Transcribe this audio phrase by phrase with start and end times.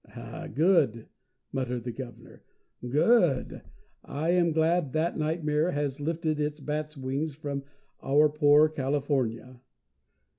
[0.55, 1.09] "Good!"
[1.51, 2.41] muttered the Governor.
[2.81, 3.61] "Good!
[4.03, 7.61] I am glad that nightmare has lifted its bat's wings from
[8.01, 9.61] our poor California.